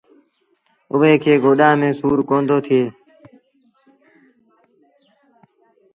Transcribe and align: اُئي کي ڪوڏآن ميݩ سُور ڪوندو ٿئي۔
اُئي 0.93 1.13
کي 1.23 1.33
ڪوڏآن 1.43 1.73
ميݩ 1.79 1.97
سُور 1.99 2.19
ڪوندو 2.29 2.57
ٿئي۔ 2.65 2.81